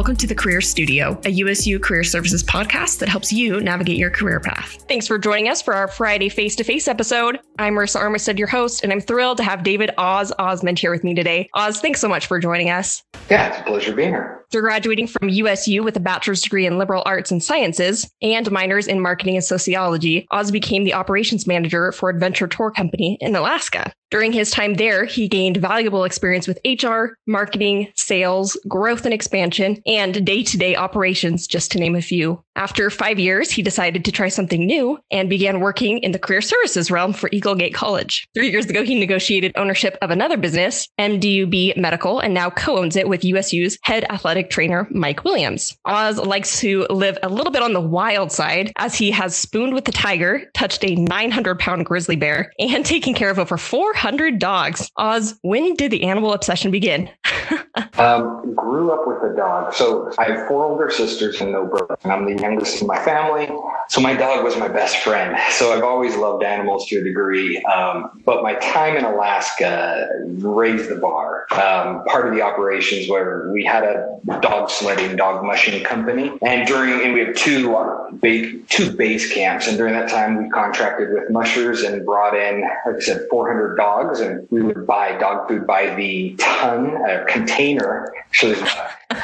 [0.00, 4.08] Welcome to the Career Studio, a USU career services podcast that helps you navigate your
[4.08, 4.82] career path.
[4.88, 7.38] Thanks for joining us for our Friday face to face episode.
[7.58, 11.04] I'm Marissa Armistead, your host, and I'm thrilled to have David Oz Osmond here with
[11.04, 11.50] me today.
[11.52, 13.04] Oz, thanks so much for joining us.
[13.28, 14.39] Yeah, it's a pleasure being here.
[14.50, 18.88] After graduating from USU with a bachelor's degree in liberal arts and sciences and minors
[18.88, 23.92] in marketing and sociology, Oz became the operations manager for Adventure Tour Company in Alaska.
[24.10, 29.80] During his time there, he gained valuable experience with HR, marketing, sales, growth and expansion,
[29.86, 32.42] and day to day operations, just to name a few.
[32.60, 36.42] After five years, he decided to try something new and began working in the career
[36.42, 38.28] services realm for Eagle Gate College.
[38.34, 42.96] Three years ago, he negotiated ownership of another business, MDUB Medical, and now co owns
[42.96, 45.74] it with USU's head athletic trainer, Mike Williams.
[45.86, 49.72] Oz likes to live a little bit on the wild side as he has spooned
[49.72, 54.38] with the tiger, touched a 900 pound grizzly bear, and taken care of over 400
[54.38, 54.90] dogs.
[54.98, 57.08] Oz, when did the animal obsession begin?
[57.94, 59.72] um, grew up with a dog.
[59.72, 62.98] So I have four older sisters and no brothers, and I'm the youngest in my
[63.04, 63.48] family.
[63.88, 65.36] So my dog was my best friend.
[65.50, 67.60] So I've always loved animals to a degree.
[67.64, 71.46] Um, but my time in Alaska raised the bar.
[71.50, 76.66] Um, part of the operations where we had a dog sledding, dog mushing company, and
[76.68, 80.48] during and we have two uh, big two base camps, and during that time we
[80.50, 85.18] contracted with mushers and brought in, like I said, 400 dogs, and we would buy
[85.18, 88.12] dog food by the ton, a container.
[88.32, 88.72] So there's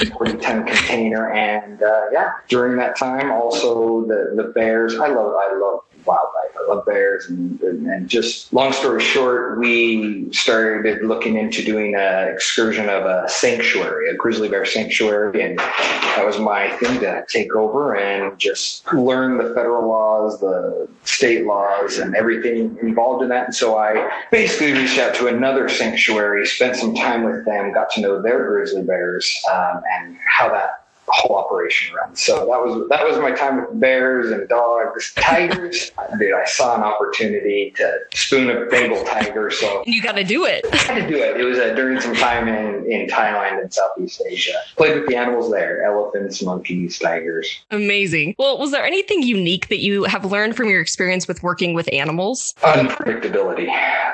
[0.05, 4.97] 40 ton container, and uh, yeah, during that time also the the bears.
[4.97, 6.57] I love I love wildlife.
[6.57, 12.29] I love bears, and, and, just long story short, we started looking into doing an
[12.29, 17.55] excursion of a sanctuary, a grizzly bear sanctuary, and that was my thing to take
[17.55, 23.47] over and just learn the federal laws, the state laws, and everything involved in that.
[23.47, 27.91] And so I basically reached out to another sanctuary, spent some time with them, got
[27.91, 32.15] to know their grizzly bears, um, and how that whole operation run.
[32.15, 35.93] So that was that was my time with bears and dogs, tigers.
[36.19, 39.51] Dude, I saw an opportunity to spoon a Bengal tiger.
[39.51, 40.67] So you got to do it.
[40.73, 41.41] I had to do it.
[41.41, 44.57] It was uh, during some time in in Thailand and Southeast Asia.
[44.77, 47.65] Played with the animals there: elephants, monkeys, tigers.
[47.71, 48.35] Amazing.
[48.39, 51.93] Well, was there anything unique that you have learned from your experience with working with
[51.93, 52.55] animals?
[52.63, 53.67] Unpredictability.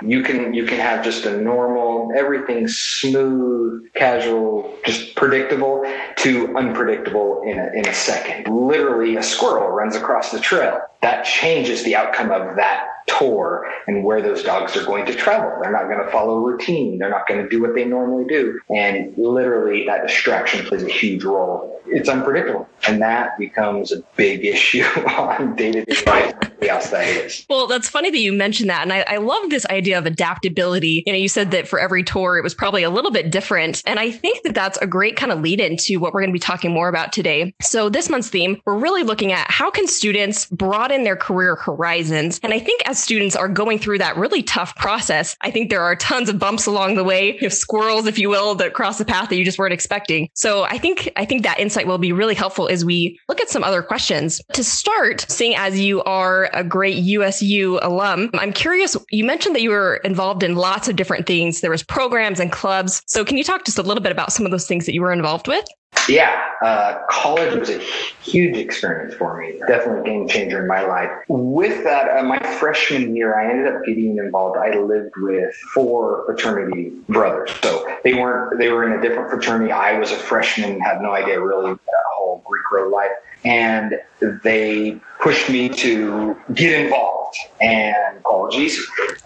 [0.02, 5.84] You can you can have just a normal, everything smooth, casual, just predictable
[6.16, 8.54] to unpredictable unpredictable in a, in a second.
[8.54, 10.81] Literally, a squirrel runs across the trail.
[11.02, 15.50] That changes the outcome of that tour and where those dogs are going to travel.
[15.60, 16.98] They're not going to follow routine.
[16.98, 18.60] They're not going to do what they normally do.
[18.70, 21.80] And literally, that distraction plays a huge role.
[21.86, 22.68] It's unpredictable.
[22.86, 26.34] And that becomes a big issue on day to day life.
[26.62, 27.44] That is.
[27.50, 28.82] Well, that's funny that you mentioned that.
[28.82, 31.02] And I, I love this idea of adaptability.
[31.06, 33.82] You know, you said that for every tour, it was probably a little bit different.
[33.84, 36.34] And I think that that's a great kind of lead into what we're going to
[36.34, 37.52] be talking more about today.
[37.60, 42.38] So, this month's theme, we're really looking at how can students broaden their career horizons.
[42.42, 45.82] And I think as students are going through that really tough process, I think there
[45.82, 49.04] are tons of bumps along the way, you squirrels, if you will, that cross the
[49.04, 50.28] path that you just weren't expecting.
[50.34, 53.48] So I think I think that insight will be really helpful as we look at
[53.48, 54.41] some other questions.
[54.52, 59.62] To start, seeing as you are a great USU alum, I'm curious, you mentioned that
[59.62, 61.60] you were involved in lots of different things.
[61.60, 63.02] There was programs and clubs.
[63.06, 65.00] So can you talk just a little bit about some of those things that you
[65.00, 65.64] were involved with?
[66.08, 69.60] Yeah, uh, college was a huge experience for me.
[69.69, 71.10] Definitely a game changer in my life.
[71.28, 74.58] With that, uh, my freshman year, I ended up getting involved.
[74.58, 78.58] I lived with four fraternity brothers, so they weren't.
[78.58, 79.70] They were in a different fraternity.
[79.70, 83.12] I was a freshman, had no idea really that whole Greek road life,
[83.44, 83.94] and
[84.42, 87.36] they pushed me to get involved.
[87.60, 88.78] And apologies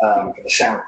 [0.03, 0.82] um, for the sound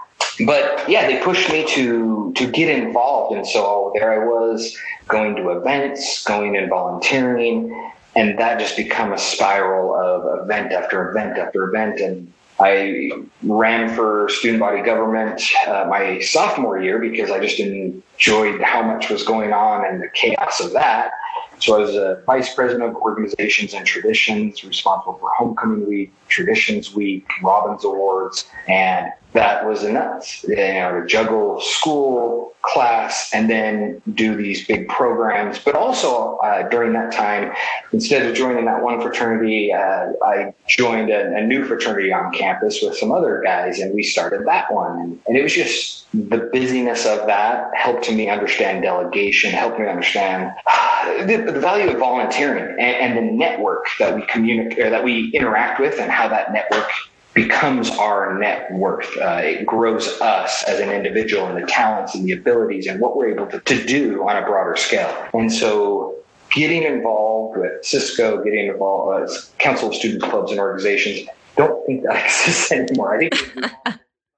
[0.47, 4.77] but yeah, they pushed me to to get involved, and so there I was
[5.09, 11.11] going to events, going and volunteering, and that just become a spiral of event after
[11.11, 12.01] event after event.
[12.01, 13.11] And I
[13.43, 19.11] ran for student body government uh, my sophomore year because I just enjoyed how much
[19.11, 21.13] was going on and the chaos of that.
[21.61, 26.95] So I was a vice president of organizations and traditions, responsible for homecoming week, traditions
[26.95, 30.45] week, Robins Awards, and that was nuts.
[30.45, 35.59] You know, to juggle school, class, and then do these big programs.
[35.59, 37.53] But also uh, during that time,
[37.93, 42.81] instead of joining that one fraternity, uh, I joined a, a, new fraternity on campus
[42.83, 44.99] with some other guys, and we started that one.
[44.99, 49.87] And, and it was just the busyness of that helped me understand delegation, helped me
[49.87, 55.05] understand uh, the, the, value of volunteering and, and the network that we communicate, that
[55.05, 56.89] we interact with, and how that network
[57.39, 59.17] becomes our net worth.
[59.17, 63.17] Uh, it grows us as an individual and the talents and the abilities and what
[63.17, 65.29] we're able to, to do on a broader scale.
[65.33, 66.17] And so
[66.51, 71.29] getting involved with Cisco, getting involved with Council of Students Clubs and organizations.
[71.57, 73.15] Don't think that exists anymore.
[73.15, 73.35] I think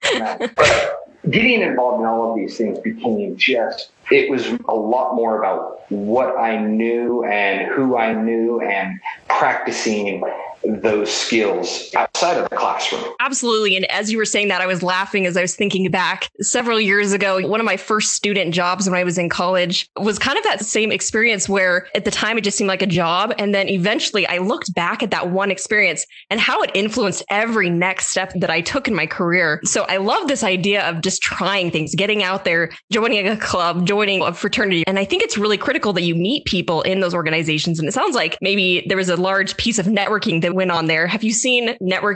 [1.30, 5.90] getting involved in all of these things became just it was a lot more about
[5.90, 10.22] what I knew and who I knew and practicing
[10.64, 11.90] those skills
[12.22, 13.02] outside of the classroom.
[13.20, 13.76] Absolutely.
[13.76, 16.80] And as you were saying that, I was laughing as I was thinking back several
[16.80, 17.46] years ago.
[17.46, 20.64] One of my first student jobs when I was in college was kind of that
[20.64, 23.32] same experience where at the time it just seemed like a job.
[23.38, 27.70] And then eventually I looked back at that one experience and how it influenced every
[27.70, 29.60] next step that I took in my career.
[29.64, 33.86] So I love this idea of just trying things, getting out there, joining a club,
[33.86, 34.84] joining a fraternity.
[34.86, 37.78] And I think it's really critical that you meet people in those organizations.
[37.78, 40.86] And it sounds like maybe there was a large piece of networking that went on
[40.86, 41.06] there.
[41.06, 42.09] Have you seen networking?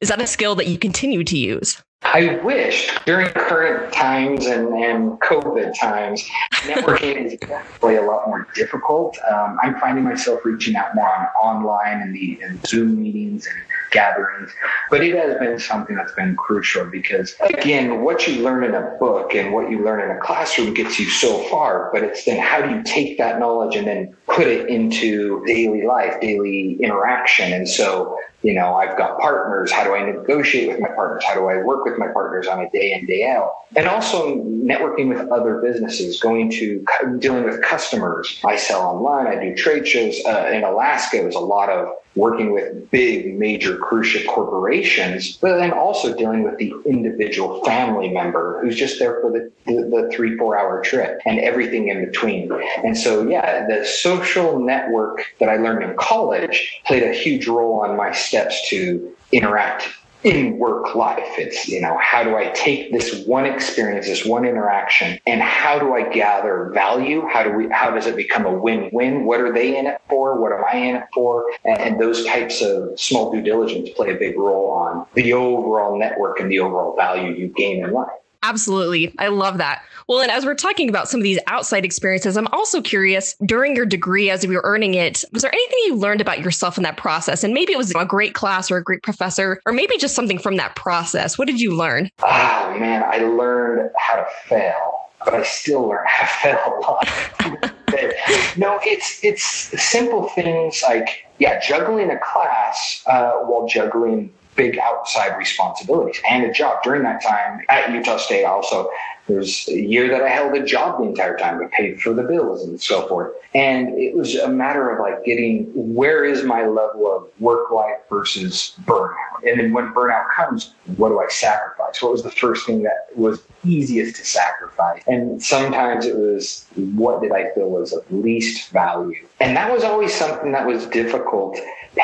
[0.00, 1.82] Is that a skill that you continue to use?
[2.04, 6.22] I wish during current times and, and COVID times,
[6.62, 9.16] networking is definitely a lot more difficult.
[9.32, 13.56] Um, I'm finding myself reaching out more on online and the and Zoom meetings and
[13.90, 14.52] gatherings,
[14.90, 18.96] but it has been something that's been crucial because again, what you learn in a
[19.00, 22.38] book and what you learn in a classroom gets you so far, but it's then
[22.38, 27.52] how do you take that knowledge and then put it into daily life, daily interaction.
[27.52, 29.72] And so you know, I've got partners.
[29.72, 31.24] How do I negotiate with my partners?
[31.26, 33.54] How do I work with my partners on a day in, day out?
[33.74, 36.84] And also networking with other businesses, going to
[37.18, 38.38] dealing with customers.
[38.44, 39.26] I sell online.
[39.26, 40.20] I do trade shows.
[40.26, 45.36] Uh, in Alaska, it was a lot of working with big major cruise ship corporations,
[45.38, 49.82] but then also dealing with the individual family member who's just there for the, the,
[49.90, 52.50] the, three, four hour trip and everything in between.
[52.84, 57.80] And so, yeah, the social network that I learned in college played a huge role
[57.80, 59.88] on my steps to interact
[60.24, 61.38] in work life.
[61.38, 65.78] It's, you know, how do I take this one experience, this one interaction, and how
[65.78, 67.28] do I gather value?
[67.30, 69.24] How do we, how does it become a win-win?
[69.24, 70.40] What are they in it for?
[70.40, 71.44] What am I in it for?
[71.64, 75.96] And, and those types of small due diligence play a big role on the overall
[75.96, 78.08] network and the overall value you gain in life.
[78.44, 79.14] Absolutely.
[79.18, 79.82] I love that.
[80.06, 83.74] Well, and as we're talking about some of these outside experiences, I'm also curious during
[83.74, 86.82] your degree as you were earning it, was there anything you learned about yourself in
[86.82, 87.42] that process?
[87.42, 90.38] And maybe it was a great class or a great professor, or maybe just something
[90.38, 91.38] from that process.
[91.38, 92.10] What did you learn?
[92.22, 94.92] Oh, man, I learned how to fail,
[95.24, 97.74] but I still learn how to fail a lot.
[98.58, 99.44] no, it's it's
[99.82, 106.52] simple things like yeah, juggling a class uh, while juggling big outside responsibilities and a
[106.52, 106.82] job.
[106.82, 108.90] During that time at Utah State, also
[109.26, 112.22] there's a year that I held a job the entire time, but paid for the
[112.22, 113.32] bills and so forth.
[113.54, 117.96] And it was a matter of like getting where is my level of work life
[118.10, 119.14] versus burnout.
[119.46, 122.02] And then when burnout comes, what do I sacrifice?
[122.02, 125.02] What was the first thing that was easiest to sacrifice?
[125.06, 129.26] And sometimes it was what did I feel was of least value?
[129.40, 131.58] And that was always something that was difficult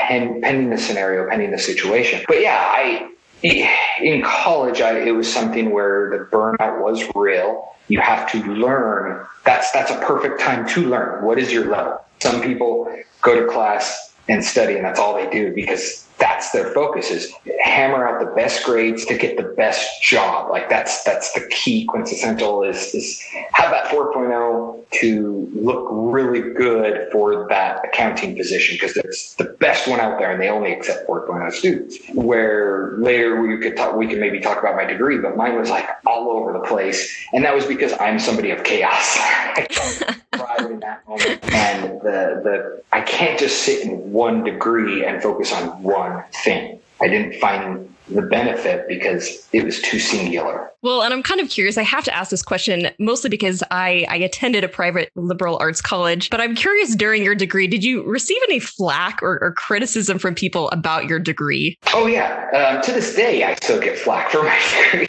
[0.08, 2.22] pending the scenario, pending the situation.
[2.26, 3.10] But yeah, I
[3.42, 7.74] in college, I, it was something where the burnout was real.
[7.88, 9.26] You have to learn.
[9.44, 11.24] That's that's a perfect time to learn.
[11.24, 12.04] What is your level?
[12.20, 16.72] Some people go to class and study, and that's all they do because that's their
[16.72, 17.32] focus is
[17.64, 20.50] hammer out the best grades to get the best job.
[20.50, 23.20] Like that's that's the key quintessential is is
[23.52, 29.88] have that 4.0 to look really good for that accounting position because it's the best
[29.88, 31.98] one out there and they only accept 4.0 students.
[32.12, 35.70] Where later we could talk we can maybe talk about my degree, but mine was
[35.70, 37.10] like all over the place.
[37.32, 39.18] And that was because I'm somebody of chaos.
[40.60, 41.52] thrive in that moment.
[41.52, 46.80] And the the I can't just sit in one degree and focus on one thing.
[47.00, 50.70] I didn't find the benefit because it was too singular.
[50.82, 51.78] Well, and I'm kind of curious.
[51.78, 55.80] I have to ask this question mostly because I, I attended a private liberal arts
[55.80, 60.18] college, but I'm curious during your degree, did you receive any flack or, or criticism
[60.18, 61.78] from people about your degree?
[61.94, 62.74] Oh, yeah.
[62.74, 64.58] Um, to this day, I still get flack for my
[64.90, 65.06] degree.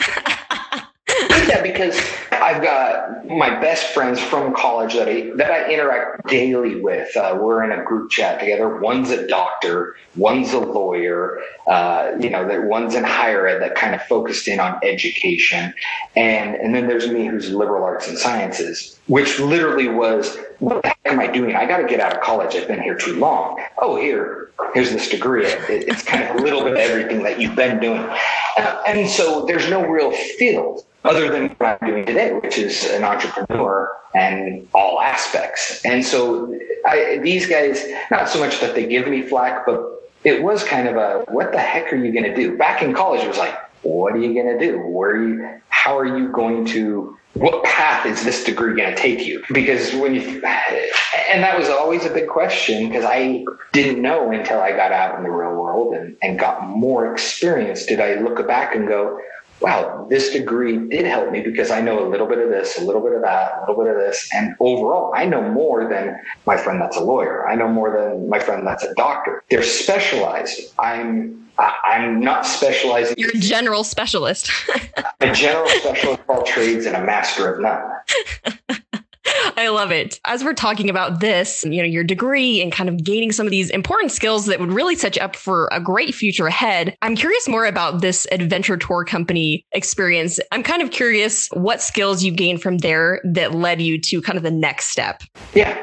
[1.30, 2.00] yeah, because
[2.32, 7.16] I've got my best friends from college that I that I interact daily with.
[7.16, 8.78] Uh, we're in a group chat together.
[8.80, 11.40] One's a doctor, one's a lawyer.
[11.68, 15.74] Uh, you know, that one's in higher ed that kind of focused in on education,
[16.16, 20.88] and and then there's me who's liberal arts and sciences, which literally was what the
[20.90, 21.56] heck am I doing?
[21.56, 22.56] I got to get out of college.
[22.56, 23.60] I've been here too long.
[23.78, 24.40] Oh, here,
[24.74, 25.46] here's this degree.
[25.46, 28.01] It, it's kind of a little bit of everything that you've been doing,
[28.58, 32.89] uh, and so there's no real field other than what I'm doing today, which is
[32.91, 35.84] an entrepreneur and all aspects.
[35.84, 39.82] And so I, these guys, not so much that they give me flack, but
[40.24, 42.58] it was kind of a, what the heck are you going to do?
[42.58, 44.80] Back in college, it was like, what are you going to do?
[44.80, 49.01] Where are you, how are you going to, what path is this degree going to
[49.01, 49.44] take you?
[49.51, 50.39] Because when you,
[51.31, 55.17] and that was always a big question because I didn't know until I got out
[55.17, 57.85] in the real world and, and got more experience.
[57.85, 59.19] Did I look back and go,
[59.61, 62.83] wow, this degree did help me because I know a little bit of this, a
[62.83, 64.27] little bit of that, a little bit of this.
[64.33, 67.47] And overall, I know more than my friend that's a lawyer.
[67.47, 69.43] I know more than my friend that's a doctor.
[69.50, 70.73] They're specialized.
[70.79, 73.15] I'm I'm not specializing.
[73.19, 74.50] You're a general specialist.
[75.19, 78.81] a general specialist of all trades and a master of none.
[79.57, 80.19] I love it.
[80.25, 83.51] As we're talking about this, you know, your degree and kind of gaining some of
[83.51, 87.15] these important skills that would really set you up for a great future ahead, I'm
[87.15, 90.39] curious more about this adventure tour company experience.
[90.51, 94.38] I'm kind of curious what skills you gained from there that led you to kind
[94.38, 95.23] of the next step.
[95.53, 95.77] Yeah.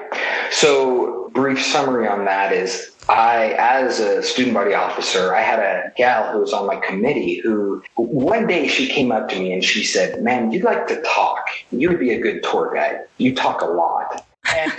[0.51, 5.93] So, brief summary on that is I, as a student body officer, I had a
[5.97, 9.65] gal who was on my committee who one day she came up to me and
[9.65, 11.45] she said, Man, you'd like to talk.
[11.71, 13.01] You would be a good tour guide.
[13.17, 14.25] You talk a lot.
[14.57, 14.73] And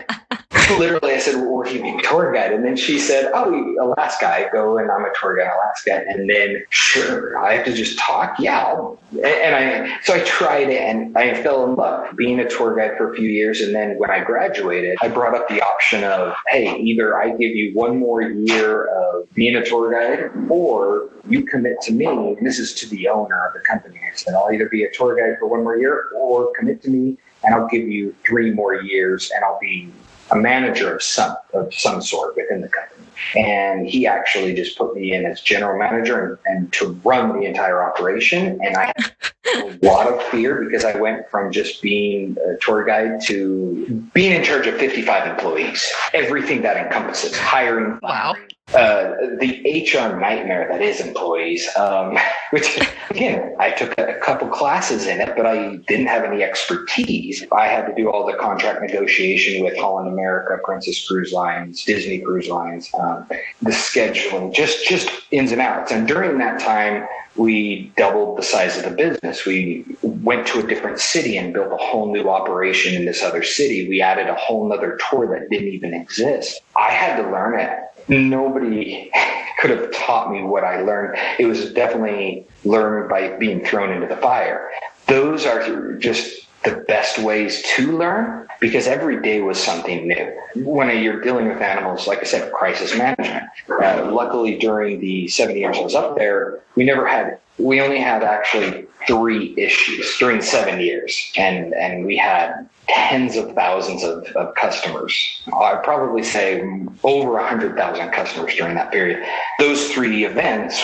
[0.80, 3.76] literally, I said, well, "Where do you mean tour guide?" And then she said, "Oh,
[3.82, 4.28] Alaska.
[4.28, 7.74] I go and I'm a tour guide in Alaska." And then, sure, I have to
[7.74, 8.36] just talk.
[8.40, 8.76] Yeah,
[9.12, 12.98] and I so I tried it and I fell in love being a tour guide
[12.98, 13.62] for a few years.
[13.62, 17.56] And then when I graduated, I brought up the option of, "Hey, either I give
[17.56, 22.46] you one more year of being a tour guide, or you commit to me." And
[22.46, 24.00] this is to the owner of the company.
[24.00, 26.90] I said, "I'll either be a tour guide for one more year, or commit to
[26.90, 29.92] me." And I'll give you three more years and I'll be
[30.32, 32.96] a manager of some of some sort within the company.
[33.36, 37.46] And he actually just put me in as general manager and, and to run the
[37.46, 38.60] entire operation.
[38.64, 38.94] And I
[39.46, 44.10] had a lot of fear because I went from just being a tour guide to
[44.14, 48.36] being in charge of 55 employees, everything that encompasses hiring, wow
[48.74, 52.18] uh, the HR nightmare that is employees, um,
[52.52, 57.44] which again, I took a couple classes in it, but I didn't have any expertise.
[57.52, 62.20] I had to do all the contract negotiation with Holland America, Princess Cruise Lines, Disney
[62.20, 63.28] Cruise Lines, um,
[63.62, 65.92] the scheduling, just just ins and outs.
[65.92, 69.46] And during that time, we doubled the size of the business.
[69.46, 73.44] We went to a different city and built a whole new operation in this other
[73.44, 73.88] city.
[73.88, 76.62] We added a whole nother tour that didn't even exist.
[76.76, 77.80] I had to learn it
[78.10, 79.12] nobody
[79.60, 81.18] could have taught me what I learned.
[81.38, 84.70] It was definitely learned by being thrown into the fire.
[85.08, 90.42] Those are just the best ways to learn because every day was something new.
[90.56, 93.46] When you're dealing with animals, like I said, crisis management.
[93.70, 98.00] Uh, luckily, during the seven years I was up there, we never had, we only
[98.00, 101.32] had actually three issues during seven years.
[101.38, 105.42] And, and we had tens of thousands of, of customers.
[105.54, 106.62] I'd probably say
[107.04, 109.26] over 100,000 customers during that period.
[109.60, 110.82] Those three events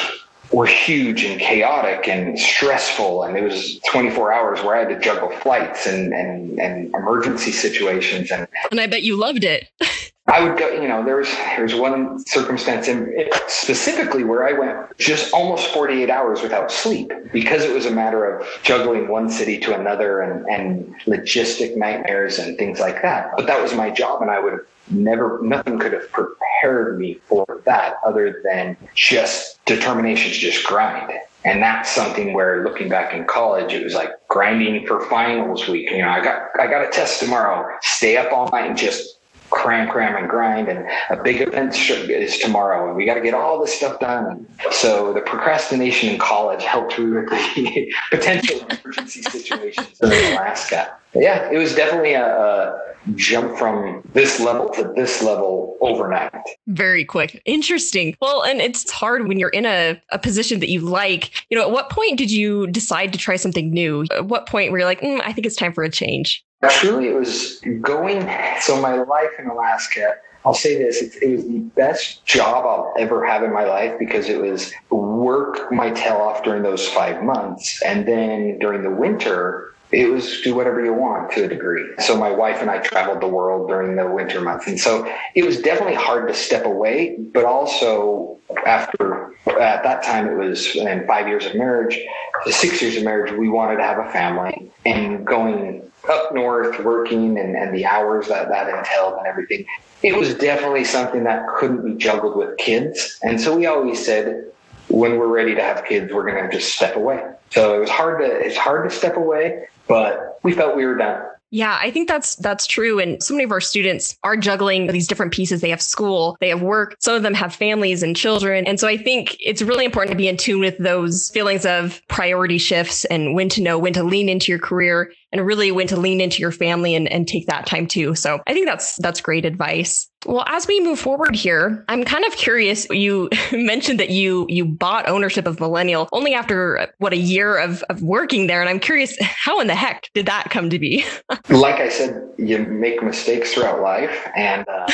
[0.52, 3.24] were huge and chaotic and stressful.
[3.24, 7.52] And it was 24 hours where I had to juggle flights and, and, and emergency
[7.52, 8.32] situations.
[8.32, 9.70] And, and I bet you loved it.
[10.28, 14.54] I would go, you know, there was, there was one circumstance in specifically where I
[14.54, 19.30] went just almost 48 hours without sleep because it was a matter of juggling one
[19.30, 23.34] city to another and, and logistic nightmares and things like that.
[23.38, 27.20] But that was my job and I would have never, nothing could have prepared me
[27.28, 31.14] for that other than just determination to just grind.
[31.44, 35.92] And that's something where looking back in college, it was like grinding for finals week.
[35.92, 39.20] You know, I got, I got a test tomorrow, stay up all night and just
[39.56, 40.68] cram, cram, and grind.
[40.68, 44.46] And a big event is tomorrow, and we got to get all this stuff done.
[44.64, 50.94] And so the procrastination in college helped me with the potential emergency situations in Alaska.
[51.16, 56.34] Yeah, it was definitely a, a jump from this level to this level overnight.
[56.68, 57.42] Very quick.
[57.46, 58.18] Interesting.
[58.22, 61.32] Well, and it's hard when you're in a, a position that you like.
[61.50, 64.06] You know, at what point did you decide to try something new?
[64.12, 66.44] At what point were you like, mm, I think it's time for a change?
[66.70, 68.30] Truly, it was going.
[68.62, 72.94] So, my life in Alaska, I'll say this it, it, was the best job I'll
[73.00, 77.24] ever have in my life because it was work my tail off during those five
[77.24, 77.82] months.
[77.84, 81.86] And then during the winter, it was do whatever you want to a degree.
[82.00, 84.68] So my wife and I traveled the world during the winter months.
[84.68, 90.28] And so it was definitely hard to step away, but also after at that time
[90.28, 92.00] it was in five years of marriage,
[92.46, 97.38] six years of marriage, we wanted to have a family and going up north working
[97.38, 99.66] and, and the hours that that entailed and everything.
[100.04, 103.20] It was definitely something that couldn't be juggled with kids.
[103.24, 104.52] And so we always said,
[104.88, 107.24] when we're ready to have kids, we're going to just step away.
[107.50, 110.96] So it was hard to, it's hard to step away, but we felt we were
[110.96, 111.24] done.
[111.56, 113.00] Yeah, I think that's that's true.
[113.00, 115.62] And so many of our students are juggling these different pieces.
[115.62, 118.68] They have school, they have work, some of them have families and children.
[118.68, 122.02] And so I think it's really important to be in tune with those feelings of
[122.10, 125.88] priority shifts and when to know when to lean into your career and really when
[125.88, 128.16] to lean into your family and, and take that time too.
[128.16, 130.10] So I think that's that's great advice.
[130.26, 132.88] Well, as we move forward here, I'm kind of curious.
[132.90, 137.84] You mentioned that you you bought ownership of Millennial only after what a year of,
[137.90, 141.06] of working there, and I'm curious how in the heck did that come to be?
[141.50, 144.88] like I said, you make mistakes throughout life, and uh,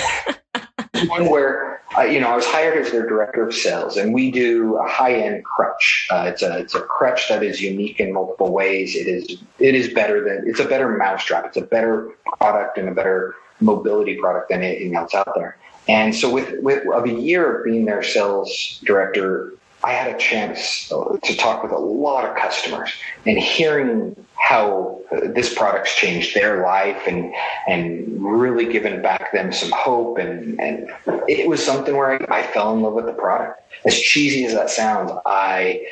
[1.07, 4.31] one where uh, you know I was hired as their director of sales, and we
[4.31, 6.07] do a high end crutch.
[6.11, 8.95] Uh, it's a it's a crutch that is unique in multiple ways.
[8.95, 11.45] It is it is better than it's a better mousetrap.
[11.45, 15.57] It's a better product and a better mobility product than anything else out there.
[15.87, 19.53] And so with with of a year of being their sales director,
[19.83, 22.91] I had a chance to talk with a lot of customers
[23.25, 27.33] and hearing how this product's changed their life and
[27.67, 30.91] and really given back them some hope and and
[31.27, 33.61] it was something where I, I fell in love with the product.
[33.85, 35.85] As cheesy as that sounds, I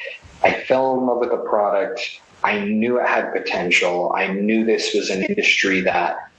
[0.44, 2.22] I fell in love with the product.
[2.44, 4.14] I knew it had potential.
[4.16, 6.30] I knew this was an industry that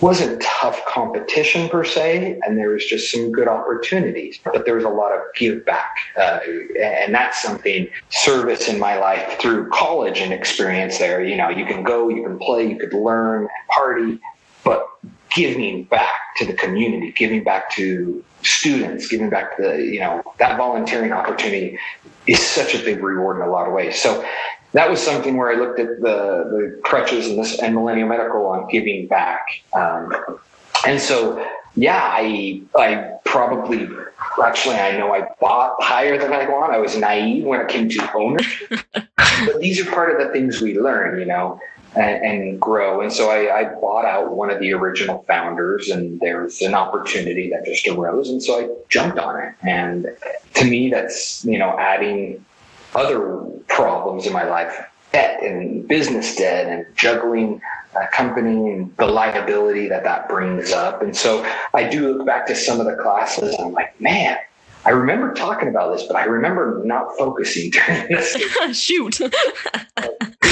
[0.00, 4.38] wasn't tough competition per se, and there was just some good opportunities.
[4.42, 6.40] But there was a lot of give back, uh,
[6.80, 10.98] and that's something service in my life through college and experience.
[10.98, 14.18] There, you know, you can go, you can play, you could learn, party,
[14.64, 14.88] but
[15.30, 20.22] giving back to the community, giving back to students, giving back to the, you know,
[20.38, 21.78] that volunteering opportunity
[22.26, 24.00] is such a big reward in a lot of ways.
[24.00, 24.24] So
[24.74, 26.02] that was something where I looked at the,
[26.50, 29.62] the crutches and this and Millennial Medical on giving back.
[29.72, 30.12] Um,
[30.84, 33.88] and so, yeah, I, I probably,
[34.44, 36.72] actually, I know I bought higher than I want.
[36.72, 40.60] I was naive when it came to ownership, but these are part of the things
[40.60, 41.60] we learn, you know,
[41.94, 43.00] and, and grow.
[43.00, 47.48] And so I, I bought out one of the original founders and there's an opportunity
[47.50, 48.28] that just arose.
[48.28, 49.54] And so I jumped on it.
[49.62, 50.08] And
[50.54, 52.44] to me, that's, you know, adding
[52.94, 57.60] other problems in my life debt and business debt and juggling
[57.94, 61.02] a company and the liability that that brings up.
[61.02, 64.36] And so I do look back to some of the classes and I'm like, man,
[64.84, 68.36] I remember talking about this, but I remember not focusing during this.
[68.78, 69.20] Shoot.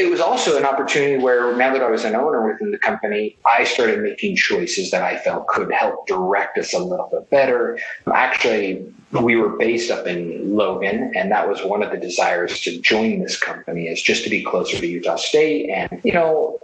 [0.00, 3.36] it, was also an opportunity where now that I was an owner within the company,
[3.46, 7.78] I started making choices that I felt could help direct us a little bit better.
[8.12, 12.80] Actually, we were based up in Logan, and that was one of the desires to
[12.80, 16.58] join this company is just to be closer to Utah State and, you know,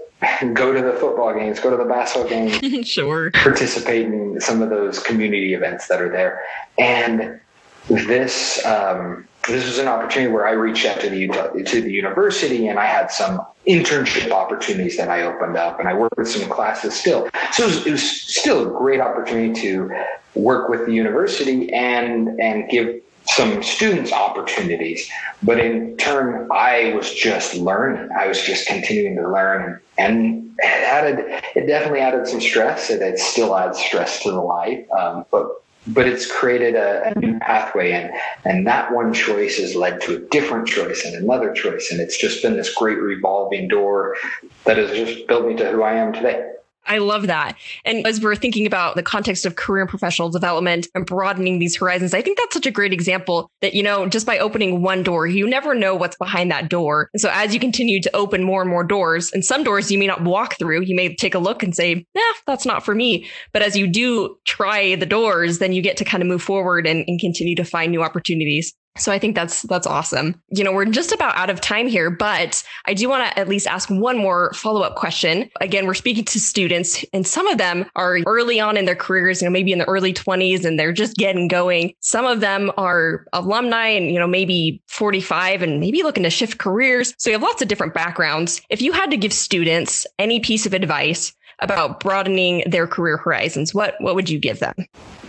[0.54, 4.70] go to the football games, go to the basketball games, sure, participate in some of
[4.70, 6.42] those community events that are there.
[6.78, 7.40] And
[7.88, 11.28] this um, this was an opportunity where I reached out to the
[11.66, 15.94] to the university, and I had some internship opportunities that I opened up, and I
[15.94, 17.28] worked with some classes still.
[17.52, 20.04] So it was, it was still a great opportunity to
[20.34, 25.08] work with the university and and give some students opportunities.
[25.42, 28.10] But in turn, I was just learning.
[28.16, 31.42] I was just continuing to learn, and it added.
[31.54, 32.90] It definitely added some stress.
[32.90, 35.48] It, it still adds stress to the life, um, but
[35.88, 38.12] but it's created a, a, new pathway and
[38.44, 42.18] and that one choice has led to a different choice and another choice and it's
[42.18, 44.16] just been this great revolving door
[44.64, 46.55] that has just built me to who i am today
[46.86, 47.56] I love that.
[47.84, 51.76] And as we're thinking about the context of career and professional development and broadening these
[51.76, 55.02] horizons, I think that's such a great example that, you know, just by opening one
[55.02, 57.08] door, you never know what's behind that door.
[57.12, 59.98] And so as you continue to open more and more doors, and some doors you
[59.98, 62.94] may not walk through, you may take a look and say, nah, that's not for
[62.94, 63.26] me.
[63.52, 66.86] But as you do try the doors, then you get to kind of move forward
[66.86, 68.74] and, and continue to find new opportunities.
[68.98, 70.40] So I think that's that's awesome.
[70.48, 73.48] You know, we're just about out of time here, but I do want to at
[73.48, 75.50] least ask one more follow-up question.
[75.60, 79.40] Again, we're speaking to students and some of them are early on in their careers,
[79.40, 81.92] you know, maybe in the early 20s and they're just getting going.
[82.00, 86.58] Some of them are alumni and, you know, maybe 45 and maybe looking to shift
[86.58, 87.14] careers.
[87.18, 88.60] So you have lots of different backgrounds.
[88.70, 93.72] If you had to give students any piece of advice about broadening their career horizons,
[93.72, 94.74] what what would you give them?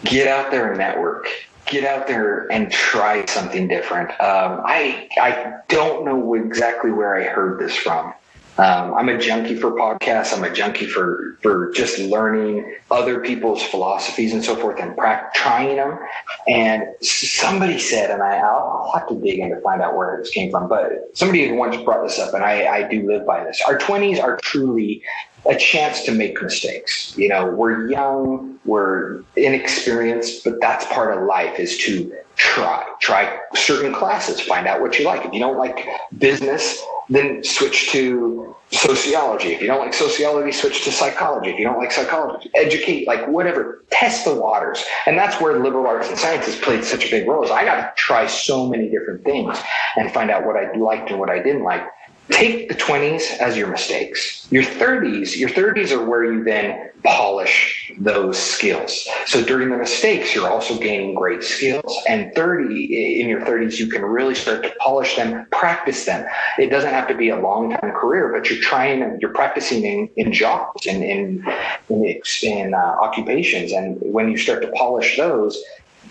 [0.04, 1.30] Get out there and network
[1.68, 4.10] get out there and try something different.
[4.22, 8.14] Um, I I don't know exactly where I heard this from.
[8.58, 10.36] Um, I'm a junkie for podcasts.
[10.36, 15.30] I'm a junkie for for just learning other people's philosophies and so forth and pra-
[15.36, 16.00] trying them.
[16.48, 20.32] And somebody said, and I, will have to dig in to find out where this
[20.32, 23.62] came from, but somebody once brought this up, and I, I do live by this.
[23.68, 25.04] Our 20s are truly
[25.50, 27.18] a chance to make mistakes.
[27.18, 32.86] You know, we're young, we're inexperienced, but that's part of life is to try.
[33.00, 35.26] Try certain classes, find out what you like.
[35.26, 39.54] If you don't like business, then switch to sociology.
[39.54, 41.50] If you don't like sociology, switch to psychology.
[41.50, 44.84] If you don't like psychology, educate, like whatever, test the waters.
[45.06, 47.44] And that's where liberal arts and sciences played such a big role.
[47.44, 49.58] Is I got to try so many different things
[49.96, 51.84] and find out what I liked and what I didn't like
[52.30, 54.48] take the 20s as your mistakes.
[54.52, 59.08] Your 30s, your 30s are where you then polish those skills.
[59.26, 61.98] So during the mistakes, you're also gaining great skills.
[62.08, 66.28] And 30, in your 30s, you can really start to polish them, practice them.
[66.58, 70.10] It doesn't have to be a long time career, but you're trying, you're practicing in,
[70.18, 71.46] in jobs and in,
[71.90, 73.72] in, in uh, occupations.
[73.72, 75.58] And when you start to polish those,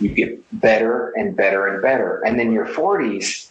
[0.00, 2.22] you get better and better and better.
[2.24, 3.50] And then your 40s,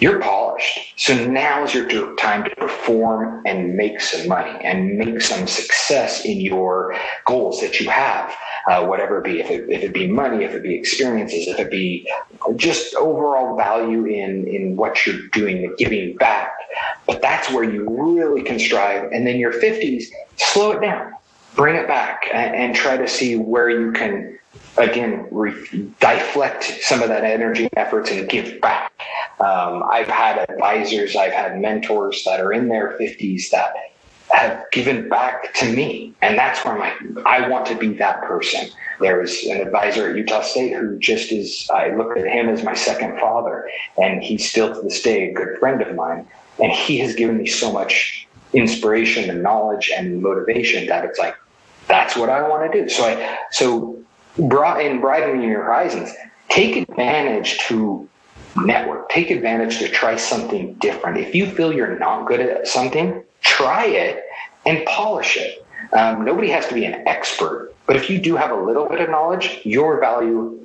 [0.00, 0.78] you're polished.
[0.96, 6.24] So now is your time to perform and make some money and make some success
[6.24, 6.94] in your
[7.24, 8.34] goals that you have,
[8.68, 9.40] uh, whatever it be.
[9.40, 12.08] If it, if it be money, if it be experiences, if it be
[12.56, 16.52] just overall value in, in what you're doing, giving back.
[17.06, 19.10] But that's where you really can strive.
[19.12, 20.04] And then your 50s,
[20.36, 21.12] slow it down,
[21.54, 24.38] bring it back, and, and try to see where you can
[24.76, 28.92] again re- deflect some of that energy efforts and give back.
[29.40, 33.74] Um, i've had advisors i've had mentors that are in their 50s that
[34.34, 36.14] have given back to me.
[36.20, 36.92] And that's where my
[37.24, 38.68] i want to be that person.
[39.00, 42.62] There was an advisor at utah state who just is i look at him as
[42.64, 46.26] my second father and he's still to this day a good friend of mine.
[46.62, 51.36] And he has given me so much inspiration and knowledge and motivation that it's like
[51.86, 52.88] that's what i want to do.
[52.88, 54.04] So i so
[54.38, 56.12] broadening your horizons,
[56.48, 58.08] take advantage to
[58.56, 61.18] network, take advantage to try something different.
[61.18, 64.24] If you feel you're not good at something, try it
[64.66, 65.66] and polish it.
[65.92, 69.00] Um, nobody has to be an expert, but if you do have a little bit
[69.00, 70.64] of knowledge, your value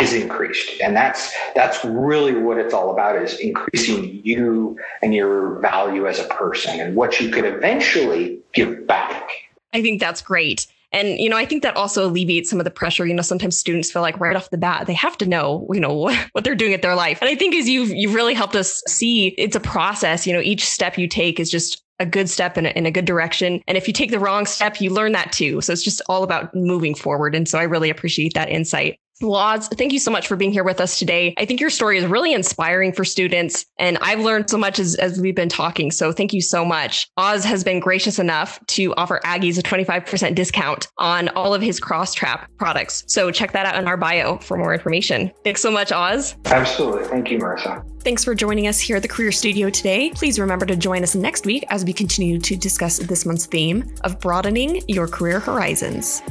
[0.00, 5.58] is increased and that's that's really what it's all about is increasing you and your
[5.58, 9.28] value as a person and what you could eventually give back
[9.74, 12.70] i think that's great and, you know, I think that also alleviates some of the
[12.70, 13.06] pressure.
[13.06, 15.80] You know, sometimes students feel like right off the bat, they have to know, you
[15.80, 17.18] know, what they're doing at their life.
[17.20, 20.40] And I think as you've, you've really helped us see it's a process, you know,
[20.40, 23.62] each step you take is just a good step in a, in a good direction.
[23.68, 25.60] And if you take the wrong step, you learn that too.
[25.60, 27.34] So it's just all about moving forward.
[27.34, 28.98] And so I really appreciate that insight.
[29.22, 31.34] Oz, thank you so much for being here with us today.
[31.38, 34.94] I think your story is really inspiring for students, and I've learned so much as,
[34.94, 35.90] as we've been talking.
[35.90, 37.08] So thank you so much.
[37.16, 41.78] Oz has been gracious enough to offer Aggies a 25% discount on all of his
[41.80, 43.04] Crosstrap products.
[43.08, 45.30] So check that out in our bio for more information.
[45.44, 46.36] Thanks so much, Oz.
[46.46, 47.04] Absolutely.
[47.04, 47.84] Thank you, Marissa.
[48.00, 50.10] Thanks for joining us here at the Career Studio today.
[50.14, 53.94] Please remember to join us next week as we continue to discuss this month's theme
[54.04, 56.22] of broadening your career horizons.